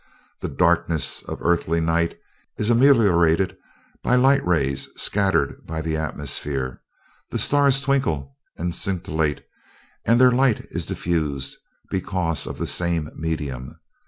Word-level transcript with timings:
The 0.39 0.49
darkness 0.49 1.21
of 1.27 1.37
Earthly 1.43 1.79
night 1.79 2.19
is 2.57 2.71
ameliorated 2.71 3.55
by 4.01 4.15
light 4.15 4.43
rays 4.43 4.89
scattered 4.95 5.63
by 5.63 5.83
the 5.83 5.95
atmosphere: 5.95 6.81
the 7.29 7.37
stars 7.37 7.79
twinkle 7.79 8.35
and 8.57 8.73
scintillate 8.75 9.45
and 10.03 10.19
their 10.19 10.31
light 10.31 10.61
is 10.71 10.87
diffused, 10.87 11.55
because 11.91 12.47
of 12.47 12.57
the 12.57 12.65
same 12.65 13.11
medium. 13.15 13.75